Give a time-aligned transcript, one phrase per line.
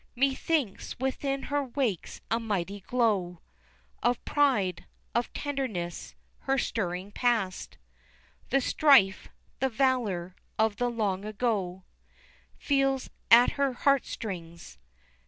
[0.15, 3.39] Methinks within her wakes a mighty glow
[4.01, 7.77] Of pride, of tenderness her stirring past
[8.49, 9.29] The strife,
[9.59, 11.83] the valor, of the long ago
[12.57, 14.79] Feels at her heartstrings.